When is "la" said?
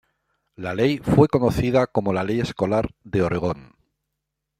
0.55-0.73, 2.11-2.23